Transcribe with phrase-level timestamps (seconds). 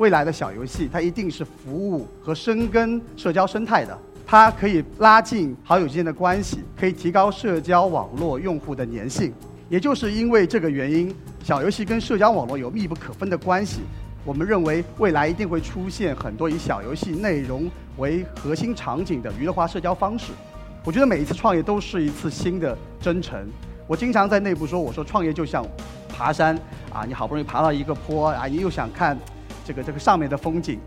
[0.00, 3.96] 未来的小游戏，它一定是服务和深耕社交生态的。
[4.26, 9.30] 它可以拉近好友之间的关系，可以提高社交网络用户的粘性。
[9.68, 13.80] 也就是因为这个原因，小游戏跟社交网络有密不可分的关系。
[14.24, 20.32] 我们认为未来一定会出现很多以小游戏内容为核心场景的娱乐化社交方式。
[20.82, 23.46] 我觉得每一次创业都是一次新的征程。
[23.86, 25.62] 我经常在内部说，我说创业就像
[26.08, 26.58] 爬山
[26.90, 29.14] 啊，你好不容易爬到一个坡啊，你又想看
[29.70, 30.80] 这个这个上面的风景。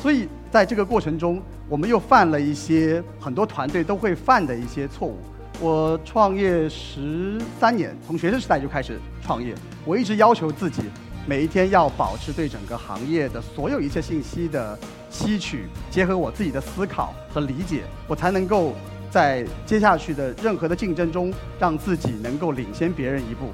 [0.00, 5.18] 所以在这个过程中，我们又犯了一些很多团队都会犯的一些错误。
[5.60, 10.84] 我创业十三年，从学生时代就开始创业，我一直要求自己
[11.26, 14.78] 每一天要保持对整个行业的所有一切信息的
[15.10, 18.72] 吸取，结合我自己的思考和理解，我才能够
[19.10, 21.30] 在接下去的任何的竞争中，
[21.60, 23.52] 让自己能够领先别人一步。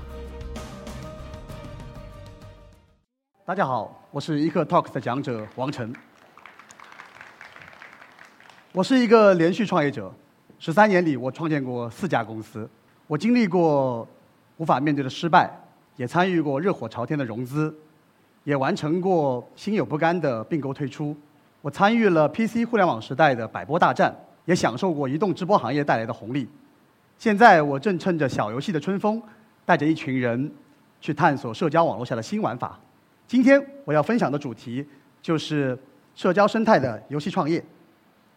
[3.48, 5.90] 大家好，我是一刻 Talk 的讲者王晨。
[8.72, 10.12] 我是一个连续创业者，
[10.58, 12.68] 十三年里我创建过四家公司，
[13.06, 14.06] 我经历过
[14.58, 15.50] 无法面对的失败，
[15.96, 17.74] 也参与过热火朝天的融资，
[18.44, 21.16] 也完成过心有不甘的并购退出。
[21.62, 26.46] 我参与了 PC 互联网时代的百波大战，也享受过移动直播行业带来的红利。
[27.16, 29.22] 现在我正趁着小游戏的春风，
[29.64, 30.52] 带着一群人
[31.00, 32.78] 去探索社交网络下的新玩法。
[33.28, 34.84] 今天我要分享的主题
[35.20, 35.78] 就是
[36.14, 37.62] 社交生态的游戏创业。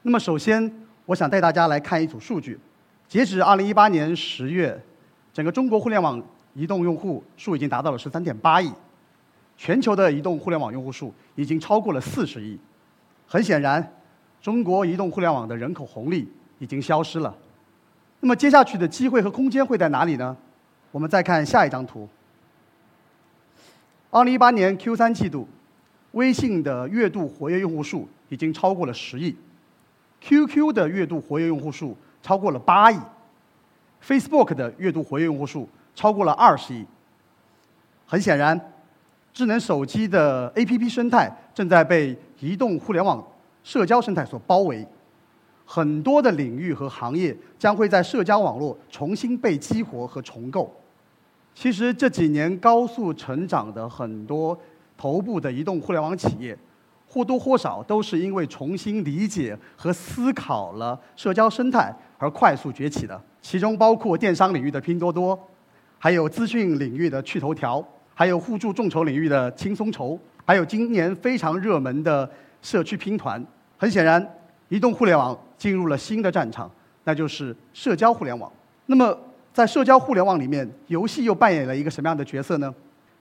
[0.01, 0.69] 那么，首先，
[1.05, 2.59] 我想带大家来看一组数据。
[3.07, 4.77] 截止2018年10月，
[5.31, 6.21] 整个中国互联网
[6.53, 8.73] 移动用户数已经达到了13.8亿，
[9.55, 12.59] 全球的移动互联网用户数已经超过了40亿。
[13.25, 13.93] 很显然，
[14.41, 17.33] 中国移动互联网的人口红利已经消失了。
[18.19, 20.35] 那么，接下去的机会和空间会在哪里呢？
[20.91, 22.09] 我们再看下一张图。
[24.11, 25.47] 2018年 Q3 季度，
[26.11, 29.35] 微信的月度活跃用户数已经超过了10亿。
[30.19, 32.99] QQ 的月度活跃用户数超过了八亿
[34.05, 36.85] ，Facebook 的月度活跃用户数超过了二十亿。
[38.05, 38.59] 很显然，
[39.33, 43.25] 智能手机的 APP 生态正在被移动互联网
[43.63, 44.85] 社交生态所包围，
[45.65, 50.69] 很多的领域和行业将会在社交网络重新被激活和重构。
[51.53, 54.59] 其实这几年高速成长的很多
[54.97, 56.57] 头部的移动互联网企业。
[57.13, 65.37] 或多或少都是因为重新理解和思考了社交生态而快速崛起的，其中包括电商领域的拼多多，
[65.99, 73.45] 还有资讯领域的趣头条，还有互助众筹领域的轻松筹，还有今年非常热门的社区拼团。
[73.77, 74.25] 很显然，
[74.69, 76.71] 移动互联网进入了新的战场，
[77.03, 78.49] 那就是社交互联网。
[78.85, 79.19] 那么，
[79.53, 82.73] 在社交互联网里面，游戏又扮演了一个什么样的角色呢？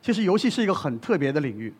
[0.02, 1.72] 其实，游戏是一个很特别的领域，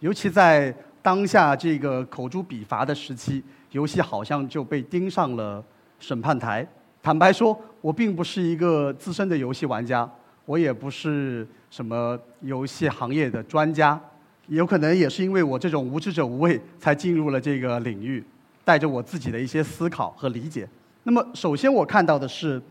[0.00, 0.74] 尤其在。
[1.04, 3.42] 当下这个口诛笔伐的时期，
[3.72, 5.60] 游戏好像就被盯上了
[5.98, 6.64] 审判台。
[7.02, 10.08] 坦白说，我并不是一个资深的游戏玩家，
[10.46, 14.00] 我也不是什么游戏行业的专家，
[14.46, 18.22] 有可能也是因为我这种无知者无畏，才进入了这个领域，
[18.64, 20.68] 带着我自己的一些思考和理解。
[21.02, 22.62] 那么，首先我看到的是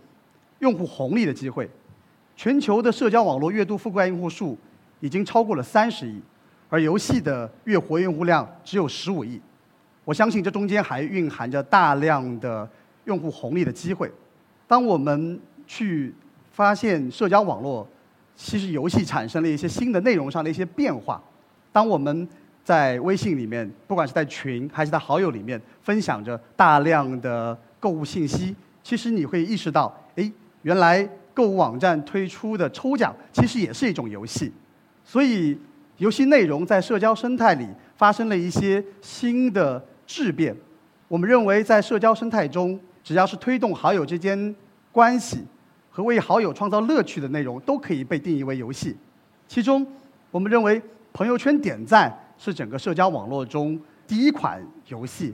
[0.62, 1.70] 用户红利的机会。
[2.36, 4.58] 全球的社交网络月度覆盖用户数
[5.00, 6.20] 已经超过了三十亿。
[6.70, 9.42] 而游戏的月活跃用户量只有十五亿，
[10.06, 12.68] 我相信这中间还蕴含着大量的
[13.04, 14.10] 用户红利的机会。
[14.68, 16.16] 当我们去
[16.54, 17.86] 发现社交网络，
[18.38, 21.22] 其实游戏产生了一些新的内容上的一些变化。
[21.74, 22.26] 当我们
[22.64, 29.94] 在微信里面，不管是在群还是在好友里面分享着大量的购物信息，其实你会意识到，
[30.64, 34.52] 原来购物网站推出的抽奖其实也是一种游戏，
[35.04, 35.58] 所以。
[35.98, 40.56] 游戏内容在社交生态里发生了一些新的质变。
[41.08, 44.56] 我们认为，在社交生态中，只要是推动好友之间
[44.92, 45.46] 关系
[45.92, 48.98] 和为好友创造乐趣的内容，都可以被定义为游戏。
[49.48, 49.86] 其中，
[50.32, 50.82] 我们认为
[51.14, 55.32] 朋友圈点赞是整个社交网络中第一款游戏。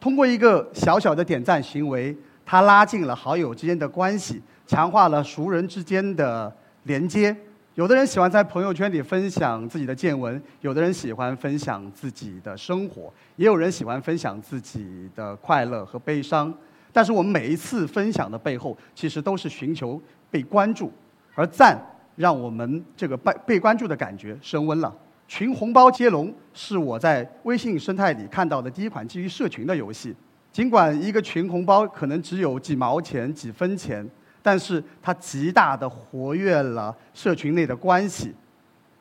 [0.00, 2.16] 通过一个小小的点赞行为，
[2.50, 6.52] 它拉近了好友之间的关系，强化了熟人之间的
[6.82, 7.34] 连接。
[7.76, 13.02] 有的人喜欢在朋友圈里分享自己的见闻，有的人喜欢分享自己的生活，
[13.36, 16.52] 也有人喜欢分享自己的快乐和悲伤。
[16.92, 20.92] 但是我们每一次分享的背后，其实都是寻求被关注，
[21.36, 21.80] 而赞
[22.16, 24.92] 让我们这个被被关注的感觉升温了。
[25.28, 30.12] 群红包接龙是我在微信生态里看到的第一款基于社群的游戏。
[30.52, 34.08] 尽管一个群红包可能只有几毛钱、几分钱。
[34.42, 38.34] 但是它极大的活跃了社群内的关系，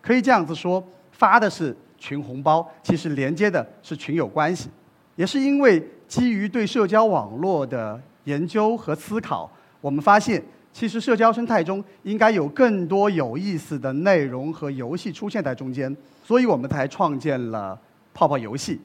[0.01, 4.69] 可以这样子说，发的是群红包，其实连接的是群友关系。
[5.15, 9.49] 也是因为基于对社交网络的研究和思考，
[9.79, 10.43] 我们发现，
[10.73, 17.79] 其实社交生态中应该有更多有意思的内容和游戏出现在中间，所以我们才创建了
[18.13, 18.77] 泡泡游戏。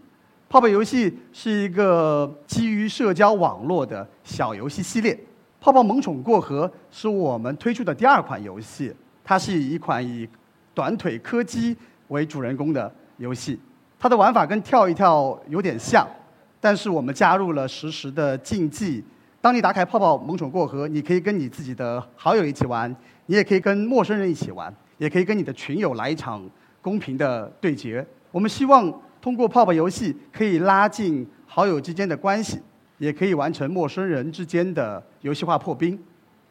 [0.55, 5.19] 泡泡游戏是一个基于社交网络的小游戏系列。
[5.61, 10.29] 泡泡萌宠过河是我们推出的第二款游戏，它是一款以
[10.73, 13.59] 短腿柯基为主人公的游戏。
[13.99, 16.06] 它的玩法跟跳一跳有点像。
[16.61, 19.03] 但是我们加入了实时的竞技。
[19.41, 22.89] 当你打开泡泡萌宠过河，你可以跟你自己的好友一起玩，
[23.27, 26.49] 你也可以跟陌生人一起玩，也可以跟你的群友来一场
[26.81, 28.06] 公平的对决。
[28.31, 28.93] 我们希望
[29.25, 32.61] 通过泡泡游戏可以拉近好友之间的关系，
[32.99, 35.99] 也可以完成陌生人之间的游戏化破冰。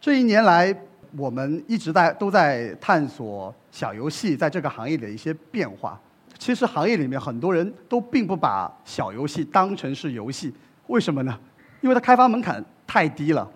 [0.01, 0.75] 这一年来，
[1.15, 6.01] 我们一直在都在探索小游戏在这个行业的一些变化。
[6.39, 10.51] 其实行业里面很多人都并不把小游戏当成是游戏，
[10.87, 11.39] 为什么呢？
[11.81, 13.47] 因为它开发门槛太低了，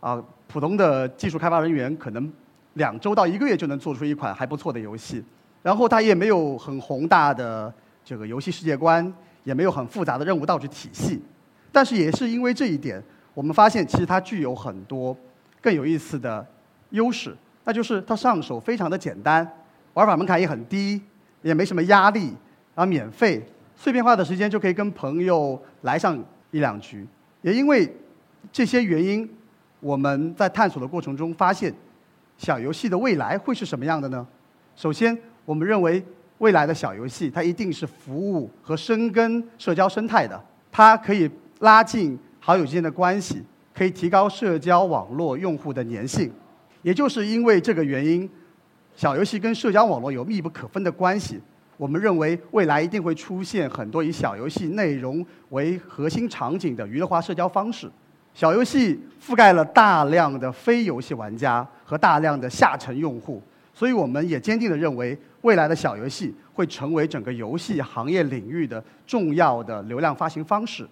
[0.00, 2.30] 啊，普通的技术开发人员可能
[2.74, 5.24] 两周到一个月就能做出一款还不错的游戏，
[5.62, 7.72] 然后它也没有很宏大的
[8.06, 9.12] 这个游戏世界观，
[9.42, 11.20] 也没有很复杂的任务道具体系。
[11.72, 13.02] 但是也是因为这一点，
[13.34, 15.14] 我们发现其实它具有很多
[15.60, 16.46] 更有意思的
[16.90, 19.46] 优势，那就是它上手非常的简单，
[19.94, 21.02] 玩法门槛也很低。
[21.42, 22.22] 也没什么压力，
[22.74, 23.40] 然后免费，
[23.76, 26.18] 碎片化的时间就可以跟朋友来上
[26.50, 27.06] 一两局。
[27.42, 27.88] 也因为
[28.50, 29.28] 这些原因，
[29.78, 31.72] 我们在探索的过程中发现，
[32.36, 34.26] 小游戏的未来会是什么样的呢？
[34.74, 36.04] 首先，我们认为
[36.38, 40.40] 未来的小游戏它一定是服务和深耕社交生态的，
[40.70, 41.30] 它可以
[41.60, 43.42] 拉近好友之间的关系，
[43.74, 46.30] 可以提高社交网络用户的粘性。
[46.82, 48.28] 也就是因为这个原因。
[48.94, 51.38] 小游戏跟社交网络有密不可分的关系。
[51.76, 57.90] 我们认为未来一定会出现很多以小游戏内容为核心场景的娱乐化社交方式。
[58.32, 63.42] 小游戏覆盖了大量的非游戏玩家和大量的下沉用户，
[63.74, 70.84] 所以我们也坚定地认为，未来的小游戏会成为整个游戏行业领域的重要的流量发行方式。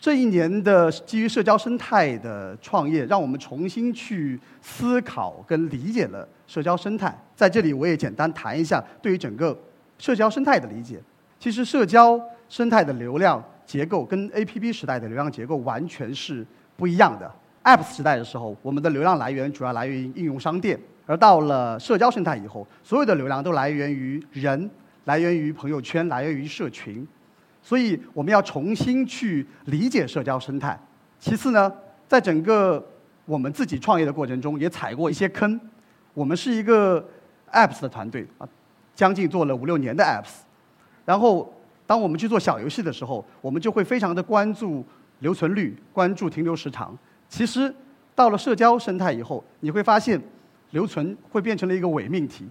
[0.00, 7.16] 这一年的基于社交生态的创业，让我们重新去思考跟理解了社交生态。
[7.36, 9.56] 在这里，我也简单谈一下对于整个
[9.96, 11.00] 社交生态的理解。
[11.38, 16.44] 其实，社交生态的流量结构跟 APP 时代的流量结构完全是
[16.76, 17.30] 不一样的。
[17.62, 20.76] App 时代的时候，我们的流量来源主要来源于应用商店；
[21.10, 24.70] 而到了社交生态以后，所有的流量都来源于人，
[25.06, 27.04] 来源于朋友圈，来源于社群。
[27.60, 30.78] 所以我们要重新去理解社交生态。
[31.18, 31.72] 其次呢，
[32.06, 32.80] 在整个
[33.24, 35.60] 我们自己创业的过程中，也踩过一些坑。
[36.14, 37.04] 我们是一个
[37.50, 38.48] apps 的团队啊，
[38.94, 40.42] 将近做了五六年的 apps。
[41.04, 41.52] 然后，
[41.88, 44.86] 当我们去做小游戏的时候，我们就会非常的关注
[45.18, 46.96] 留存率，关注停留时长。
[47.28, 47.74] 其实
[48.14, 50.20] 到了社交生态以后，你会发现
[50.70, 52.44] 留存会变成了一个伪命题，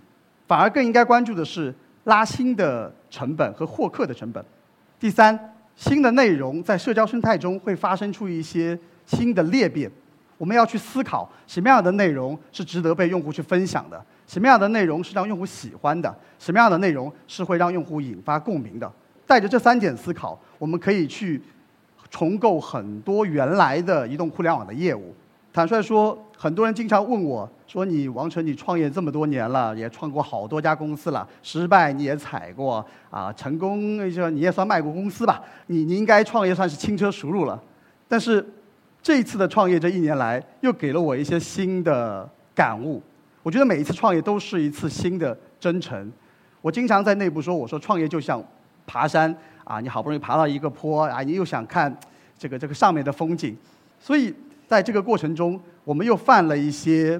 [0.47, 1.73] 反而更应该关注的是
[2.05, 4.43] 拉新的成本和获客的成本。
[4.99, 9.89] 第三，新的内容在社交生态中会发生出一些新的裂变，
[10.37, 18.91] 我们要去思考什么样的内容是值得被用户去分享的，什么样的内容是让用户喜欢的，什么样的内容是会让用户引发共鸣的。
[19.25, 21.41] 带着这三点思考，我们可以去
[22.09, 25.15] 重构很多原来的移动互联网的业务。
[25.53, 35.43] 坦率说，很多人经常问我说：“你王成，你创业这么多年了，也创过好多家公司了，失败你也踩过啊，成功就你也算卖过公司吧？
[35.67, 37.61] 你你应该创业算是轻车熟路了。”
[38.07, 38.47] 但是
[39.03, 43.03] 这一次的创业这一年来，又给了我一些新的感悟。
[43.43, 46.09] 我觉得每一次创业都是一次新的征程。
[46.61, 48.41] 我经常在内部说：“我说创业就像
[48.87, 51.93] 爬山啊，你好不容易爬到一个坡啊，你又想看
[52.37, 53.53] 这个这个上面的风景，
[53.99, 54.33] 所以。”
[54.69, 57.19] 在这个过程中，我们又犯了一些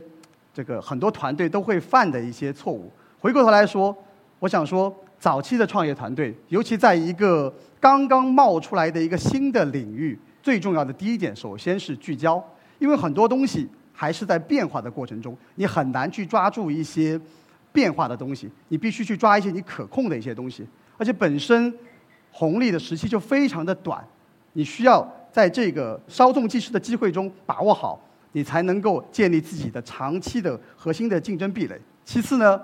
[0.54, 2.92] 这个很多团队都会犯的一些错误。
[3.20, 3.96] 回过头来说，
[4.38, 12.40] 我想说，早期的创业团队，尤其在一个刚刚冒出来的一个新的领域，最重要的第一点，首先是聚焦，
[12.78, 17.20] 因为很多东西还是在变化的过程中，你很难去抓住一些
[17.74, 20.64] 变化的东西，你必须去抓一些你可控的一些东西，
[21.00, 21.74] 而且本身
[22.30, 24.06] 红利的时期就非常的短，
[24.54, 25.12] 你需要。
[25.32, 28.00] 在这个稍纵即逝的机会中把握好，
[28.32, 31.80] 你才能够建立自己的长期的核心的竞争壁垒。
[32.04, 32.60] 其次呢，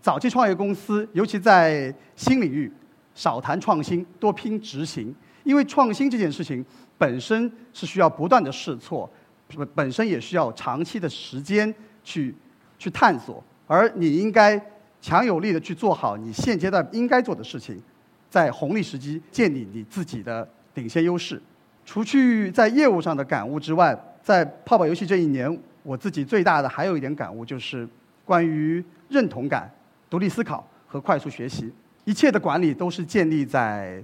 [0.00, 2.70] 早期创业公司，尤其在新领域，
[3.14, 5.14] 少谈创新，多拼执行。
[5.44, 6.64] 因为创新这件事情
[6.96, 9.10] 本身是需要不断的试错，
[9.56, 12.34] 本本身也需要长期的时间去
[12.78, 13.42] 去探索。
[13.66, 14.60] 而你应该
[15.00, 17.82] 强有力的去做好你现阶段应该做的事情。
[18.30, 21.42] 在红利时机建立你自己的领先优势。
[21.84, 27.86] 除去在业务上的感悟之外，在泡泡游戏这一年，我自己最大的还有一点感悟就是
[28.24, 29.70] 关于认同感、
[30.08, 31.72] 独立思考和快速学习。
[32.04, 34.02] 一切的管理都是建立在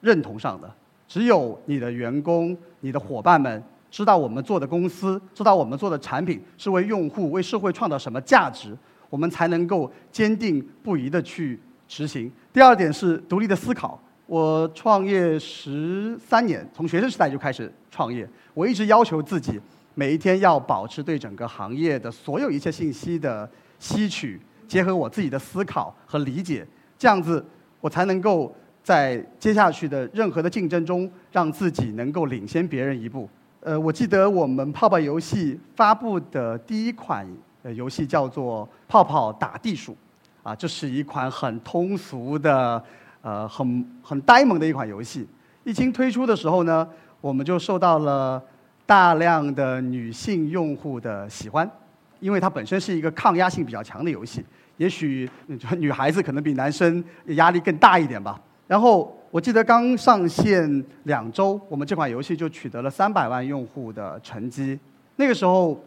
[0.00, 0.70] 认同上的。
[1.06, 8.76] 只有你的员工、你的伙伴们知道我们做的公司、知道我们做的产品是为用户、为社会创造什么价值，
[9.08, 12.30] 我们才能够坚定不移地去执行。
[12.52, 13.98] 第二点是独立的思考。
[14.28, 18.28] 我创业十三年，从学生时代就开始创业。
[18.52, 19.58] 我一直要求自己，
[19.94, 26.66] 每一天要保持对整个行业的所有一切信息的吸取，结合我自己的思考和理解，
[26.98, 27.42] 这样子
[27.80, 33.26] 我才能够在接下去的任何的竞争中，让自己能够领先别人一步。
[33.60, 37.26] 呃，我记得我们泡泡游戏发布的第一款
[37.74, 39.92] 游戏叫做《泡泡打地鼠》，
[40.42, 42.84] 啊，这是一款很通俗的。
[43.20, 45.26] 呃，很很呆萌的一款游戏，
[45.64, 46.88] 一经推出的时候呢，
[47.20, 48.42] 我们就受到了
[48.86, 51.68] 大量的女性用户的喜欢，
[52.20, 54.44] 因为它本身是一个抗压性比较强的游戏，
[54.76, 55.28] 也许
[55.76, 58.40] 女孩子可能比男生压力更大一点吧。
[58.66, 64.78] 然后我记得刚上线两周，我们这款游戏就取得了三百万用户的成绩。
[65.16, 65.78] 那个时候，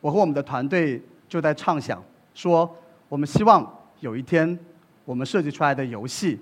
[0.00, 2.02] 我和我们的团队就在畅想，
[2.32, 2.70] 说
[3.08, 3.68] 我们希望
[4.00, 4.58] 有一天，
[5.04, 6.38] 我们设计出来的游戏。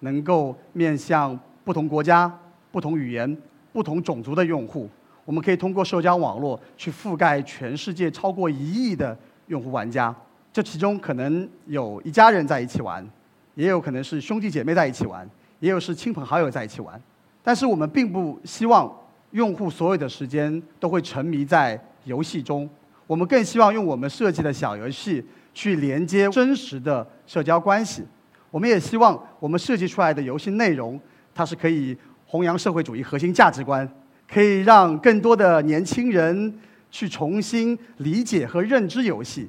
[0.00, 2.30] 能够面向不同国家、
[2.70, 3.36] 不同语言、
[3.72, 4.88] 不同种族的用户，
[5.24, 9.16] 我们可以通过社交网络去覆盖全世界超过一亿的
[9.46, 10.14] 用户玩家。
[10.52, 13.08] 这其中可能有一家人在一起玩，
[13.54, 15.28] 也有可能是兄弟姐妹在一起玩，
[15.60, 17.00] 也有是亲朋好友在一起玩。
[17.42, 18.92] 但是我们并不希望
[19.30, 22.68] 用户所有的时间都会沉迷在游戏中，
[23.06, 28.02] 我们更希望用我们设计的小游戏去连接真实的社交关系。
[28.50, 30.98] 我们也希望我们设计出来的游戏内容，
[31.34, 33.88] 它是可以弘扬社会主义核心价值观，
[34.28, 36.58] 可以让更多的年轻人
[36.90, 39.48] 去重新理解和认知游戏，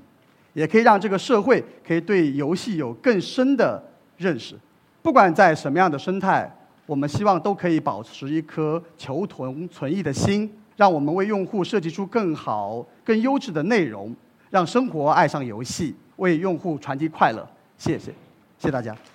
[0.54, 3.84] 也可以让这个社会可以对游戏有更深的
[4.18, 4.56] 认识。
[5.02, 6.50] 不管在什么样的生态，
[6.86, 14.16] 我们希望都可以保持一颗求同存异的心，让我们为用户设计出更好、更优质的内容，
[14.52, 17.48] 让生活爱上游戏，为用户传递快乐。
[17.78, 18.14] 谢谢。
[18.62, 19.11] 谢谢大家。